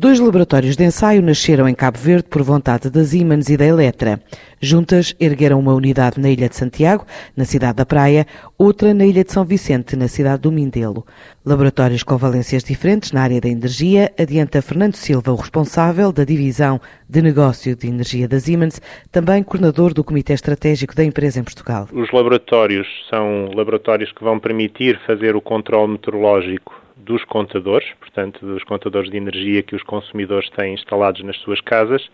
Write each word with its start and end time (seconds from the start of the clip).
Dois 0.00 0.18
laboratórios 0.18 0.76
de 0.76 0.84
ensaio 0.84 1.20
nasceram 1.20 1.68
em 1.68 1.74
Cabo 1.74 1.98
Verde 1.98 2.22
por 2.22 2.40
vontade 2.42 2.88
da 2.88 3.04
Siemens 3.04 3.50
e 3.50 3.56
da 3.58 3.66
Eletra. 3.66 4.18
Juntas 4.58 5.14
ergueram 5.20 5.60
uma 5.60 5.74
unidade 5.74 6.18
na 6.18 6.30
Ilha 6.30 6.48
de 6.48 6.56
Santiago, 6.56 7.04
na 7.36 7.44
cidade 7.44 7.76
da 7.76 7.84
Praia, 7.84 8.26
outra 8.56 8.94
na 8.94 9.04
Ilha 9.04 9.22
de 9.22 9.30
São 9.30 9.44
Vicente, 9.44 9.96
na 9.96 10.08
cidade 10.08 10.40
do 10.40 10.50
Mindelo. 10.50 11.04
Laboratórios 11.44 12.02
com 12.02 12.16
valências 12.16 12.64
diferentes 12.64 13.12
na 13.12 13.20
área 13.20 13.42
da 13.42 13.48
energia, 13.50 14.10
adianta 14.18 14.62
Fernando 14.62 14.94
Silva, 14.94 15.32
o 15.32 15.36
responsável 15.36 16.10
da 16.12 16.24
divisão 16.24 16.80
de 17.06 17.20
negócio 17.20 17.76
de 17.76 17.86
energia 17.86 18.26
da 18.26 18.40
Siemens, 18.40 18.80
também 19.12 19.42
coordenador 19.42 19.92
do 19.92 20.02
Comitê 20.02 20.32
Estratégico 20.32 20.96
da 20.96 21.04
empresa 21.04 21.40
em 21.40 21.44
Portugal. 21.44 21.86
Os 21.92 22.10
laboratórios 22.10 22.88
são 23.10 23.50
laboratórios 23.54 24.10
que 24.12 24.24
vão 24.24 24.38
permitir 24.38 24.98
fazer 25.06 25.36
o 25.36 25.42
controle 25.42 25.92
meteorológico 25.92 26.79
dos 27.00 27.24
contadores, 27.24 27.86
portanto, 27.98 28.44
dos 28.44 28.62
contadores 28.64 29.10
de 29.10 29.16
energia 29.16 29.62
que 29.62 29.74
os 29.74 29.82
consumidores 29.82 30.48
têm 30.50 30.74
instalados 30.74 31.22
nas 31.22 31.36
suas 31.38 31.60
casas, 31.60 32.08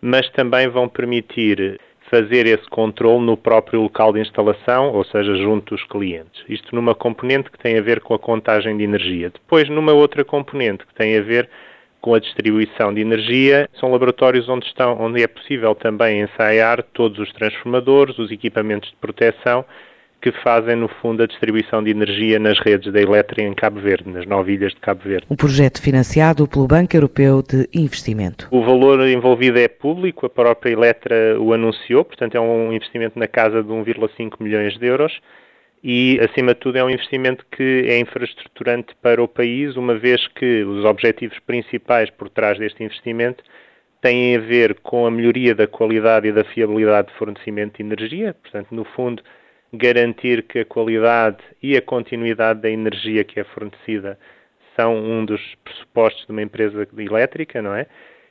mas 0.00 0.28
também 0.30 0.68
vão 0.68 0.88
permitir 0.88 1.80
fazer 2.10 2.46
esse 2.46 2.68
controle 2.68 3.24
no 3.24 3.36
próprio 3.36 3.80
local 3.82 4.12
de 4.12 4.20
instalação, 4.20 4.92
ou 4.92 5.04
seja, 5.04 5.34
junto 5.36 5.74
dos 5.74 5.84
clientes. 5.84 6.44
Isto 6.48 6.74
numa 6.74 6.94
componente 6.94 7.50
que 7.50 7.58
tem 7.58 7.78
a 7.78 7.82
ver 7.82 8.00
com 8.00 8.14
a 8.14 8.18
contagem 8.18 8.76
de 8.76 8.84
energia. 8.84 9.30
Depois, 9.30 9.68
numa 9.68 9.92
outra 9.92 10.24
componente 10.24 10.86
que 10.86 10.94
tem 10.94 11.16
a 11.16 11.22
ver 11.22 11.48
com 12.00 12.14
a 12.14 12.20
distribuição 12.20 12.94
de 12.94 13.00
energia, 13.00 13.68
são 13.80 13.90
laboratórios 13.90 14.48
onde, 14.48 14.66
estão, 14.66 14.96
onde 15.00 15.22
é 15.22 15.26
possível 15.26 15.74
também 15.74 16.20
ensaiar 16.20 16.82
todos 16.92 17.18
os 17.18 17.32
transformadores, 17.32 18.18
os 18.18 18.30
equipamentos 18.30 18.90
de 18.90 18.96
proteção 18.96 19.64
que 20.32 20.42
fazem, 20.42 20.74
no 20.74 20.88
fundo, 20.88 21.22
a 21.22 21.26
distribuição 21.26 21.84
de 21.84 21.90
energia 21.90 22.36
nas 22.40 22.58
redes 22.58 22.92
da 22.92 23.00
Eletria 23.00 23.46
em 23.46 23.54
Cabo 23.54 23.78
Verde, 23.78 24.10
nas 24.10 24.26
nove 24.26 24.54
ilhas 24.54 24.74
de 24.74 24.80
Cabo 24.80 25.02
Verde. 25.04 25.24
Um 25.30 25.36
projeto 25.36 25.80
financiado 25.80 26.48
pelo 26.48 26.66
Banco 26.66 26.96
Europeu 26.96 27.42
de 27.42 27.68
Investimento. 27.72 28.48
O 28.50 28.64
valor 28.64 29.06
envolvido 29.06 29.56
é 29.56 29.68
público, 29.68 30.26
a 30.26 30.28
própria 30.28 30.72
Eletra 30.72 31.40
o 31.40 31.52
anunciou, 31.52 32.04
portanto 32.04 32.34
é 32.34 32.40
um 32.40 32.72
investimento 32.72 33.16
na 33.16 33.28
casa 33.28 33.62
de 33.62 33.68
1,5 33.68 34.32
milhões 34.40 34.76
de 34.76 34.86
euros 34.86 35.12
e, 35.80 36.18
acima 36.20 36.54
de 36.54 36.58
tudo, 36.58 36.76
é 36.76 36.82
um 36.82 36.90
investimento 36.90 37.46
que 37.48 37.84
é 37.86 38.00
infraestruturante 38.00 38.96
para 39.00 39.22
o 39.22 39.28
país, 39.28 39.76
uma 39.76 39.94
vez 39.94 40.26
que 40.26 40.64
os 40.64 40.84
objetivos 40.84 41.38
principais 41.38 42.10
por 42.10 42.28
trás 42.28 42.58
deste 42.58 42.82
investimento 42.82 43.44
têm 44.02 44.34
a 44.34 44.40
ver 44.40 44.74
com 44.80 45.06
a 45.06 45.10
melhoria 45.10 45.54
da 45.54 45.68
qualidade 45.68 46.26
e 46.26 46.32
da 46.32 46.42
fiabilidade 46.42 47.12
de 47.12 47.14
fornecimento 47.14 47.76
de 47.76 47.84
energia, 47.84 48.34
portanto, 48.34 48.72
no 48.72 48.84
fundo, 48.84 49.22
garantir 49.76 50.42
que 50.42 50.60
a 50.60 50.64
qualidade 50.64 51.38
e 51.62 51.76
a 51.76 51.82
continuidade 51.82 52.60
da 52.60 52.70
energia 52.70 53.24
que 53.24 53.40
é 53.40 53.44
fornecida 53.44 54.18
são 54.74 54.96
um 54.96 55.24
dos 55.24 55.40
pressupostos 55.64 56.26
de 56.26 56.32
uma 56.32 56.42
empresa 56.42 56.86
elétrica, 56.98 57.62
não 57.62 57.74
é? 57.74 57.86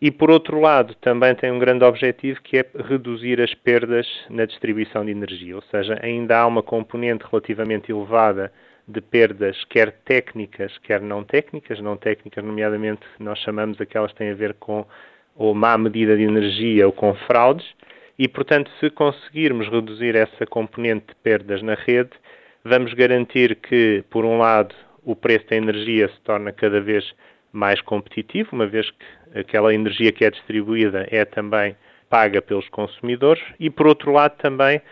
E 0.00 0.10
por 0.10 0.30
outro 0.30 0.58
lado, 0.58 0.94
também 0.94 1.34
tem 1.34 1.52
um 1.52 1.58
grande 1.58 1.84
objetivo 1.84 2.40
que 2.42 2.56
é 2.56 2.64
reduzir 2.88 3.38
as 3.40 3.52
perdas 3.52 4.06
na 4.30 4.46
distribuição 4.46 5.04
de 5.04 5.10
energia, 5.10 5.54
ou 5.54 5.62
seja, 5.62 5.98
ainda 6.02 6.38
há 6.38 6.46
uma 6.46 6.62
componente 6.62 7.24
relativamente 7.30 7.92
elevada 7.92 8.50
de 8.88 9.00
perdas, 9.02 9.62
quer 9.68 9.92
técnicas, 10.04 10.76
quer 10.78 11.02
não 11.02 11.22
técnicas, 11.22 11.80
não 11.80 11.98
técnicas, 11.98 12.42
nomeadamente, 12.42 13.02
nós 13.18 13.38
chamamos 13.40 13.78
aquelas 13.78 14.10
que 14.12 14.18
têm 14.18 14.30
a 14.30 14.34
ver 14.34 14.54
com 14.54 14.86
ou 15.36 15.54
má 15.54 15.76
medida 15.78 16.16
de 16.16 16.22
energia 16.22 16.86
ou 16.86 16.92
com 16.92 17.14
fraudes, 17.14 17.66
e, 18.20 18.28
portanto, 18.28 18.70
se 18.78 18.90
conseguirmos 18.90 19.66
reduzir 19.70 20.14
essa 20.14 20.44
componente 20.44 21.06
de 21.06 21.14
perdas 21.22 21.62
na 21.62 21.72
rede, 21.72 22.10
vamos 22.62 22.92
garantir 22.92 23.54
que, 23.54 24.04
por 24.10 24.26
um 24.26 24.36
lado, 24.36 24.74
o 25.02 25.16
preço 25.16 25.46
da 25.48 25.56
energia 25.56 26.06
se 26.06 26.20
torna 26.20 26.52
cada 26.52 26.82
vez 26.82 27.14
mais 27.50 27.80
competitivo, 27.80 28.50
uma 28.52 28.66
vez 28.66 28.90
que 28.90 29.38
aquela 29.38 29.72
energia 29.72 30.12
que 30.12 30.22
é 30.22 30.30
distribuída 30.30 31.08
é 31.10 31.24
também 31.24 31.74
paga 32.10 32.42
pelos 32.42 32.68
consumidores, 32.68 33.42
e, 33.58 33.70
por 33.70 33.86
outro 33.86 34.12
lado, 34.12 34.36
também 34.36 34.82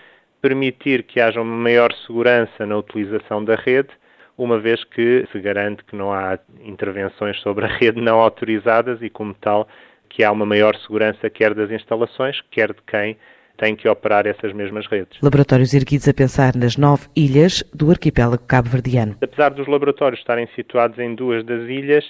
permitir 0.40 1.02
que 1.02 1.20
haja 1.20 1.42
uma 1.42 1.54
maior 1.54 1.92
segurança 2.06 2.64
na 2.64 2.78
utilização 2.78 3.44
da 3.44 3.56
rede, 3.56 3.90
uma 4.38 4.58
vez 4.58 4.82
que 4.84 5.28
se 5.30 5.38
garante 5.38 5.84
que 5.84 5.94
não 5.94 6.14
há 6.14 6.38
intervenções 6.64 7.38
sobre 7.40 7.66
a 7.66 7.68
rede 7.68 8.00
não 8.00 8.20
autorizadas 8.20 9.02
e, 9.02 9.10
como 9.10 9.34
tal, 9.34 9.68
que 10.08 10.24
há 10.24 10.32
uma 10.32 10.46
maior 10.46 10.76
segurança 10.76 11.28
quer 11.30 11.54
das 11.54 11.70
instalações, 11.70 12.40
quer 12.50 12.72
de 12.72 12.80
quem 12.86 13.16
tem 13.58 13.74
que 13.74 13.88
operar 13.88 14.26
essas 14.26 14.52
mesmas 14.52 14.86
redes. 14.86 15.18
Laboratórios 15.20 15.74
erguidos 15.74 16.08
a 16.08 16.14
pensar 16.14 16.54
nas 16.54 16.76
nove 16.76 17.08
ilhas 17.14 17.64
do 17.74 17.90
arquipélago 17.90 18.42
cabo-verdiano. 18.46 19.16
Apesar 19.20 19.50
dos 19.50 19.66
laboratórios 19.66 20.20
estarem 20.20 20.48
situados 20.54 20.98
em 20.98 21.14
duas 21.14 21.44
das 21.44 21.68
ilhas, 21.68 22.04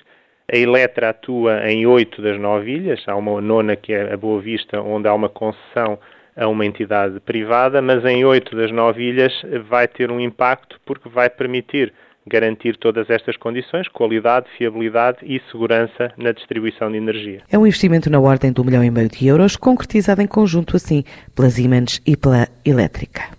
a 0.50 0.56
Eletra 0.56 1.10
atua 1.10 1.70
em 1.70 1.86
oito 1.86 2.22
das 2.22 2.38
nove 2.38 2.72
ilhas. 2.72 3.02
Há 3.06 3.16
uma 3.16 3.40
nona 3.40 3.76
que 3.76 3.92
é 3.92 4.12
a 4.12 4.16
Boa 4.16 4.40
Vista, 4.40 4.80
onde 4.80 5.08
há 5.08 5.14
uma 5.14 5.28
concessão 5.28 5.98
a 6.36 6.46
uma 6.46 6.64
entidade 6.64 7.18
privada, 7.20 7.82
mas 7.82 8.04
em 8.04 8.24
oito 8.24 8.54
das 8.54 8.70
nove 8.70 9.02
ilhas 9.02 9.32
vai 9.68 9.88
ter 9.88 10.10
um 10.10 10.20
impacto 10.20 10.80
porque 10.86 11.08
vai 11.08 11.28
permitir 11.28 11.92
garantir 12.28 12.76
todas 12.76 13.08
estas 13.10 13.36
condições, 13.36 13.88
qualidade, 13.88 14.46
fiabilidade 14.56 15.18
e 15.22 15.40
segurança 15.50 16.12
na 16.16 16.32
distribuição 16.32 16.90
de 16.90 16.98
energia. 16.98 17.42
É 17.50 17.58
um 17.58 17.66
investimento 17.66 18.10
na 18.10 18.20
ordem 18.20 18.52
de 18.52 18.60
um 18.60 18.64
milhão 18.64 18.84
e 18.84 18.90
meio 18.90 19.08
de 19.08 19.26
euros, 19.26 19.56
concretizado 19.56 20.22
em 20.22 20.26
conjunto 20.26 20.76
assim 20.76 21.04
pela 21.34 21.50
Siemens 21.50 22.00
e 22.06 22.16
pela 22.16 22.48
Elétrica. 22.64 23.37